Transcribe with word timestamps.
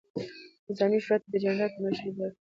نظامي 0.67 0.99
شورا 1.05 1.17
ته 1.21 1.27
د 1.31 1.35
جنرال 1.43 1.71
په 1.73 1.79
مشري 1.83 2.09
هدایت 2.11 2.31
کړی 2.31 2.31
ؤ، 2.33 2.37